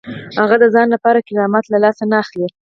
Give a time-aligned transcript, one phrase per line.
[0.39, 2.47] هغه د ځان لپاره له کرامت لاس نه اخلي.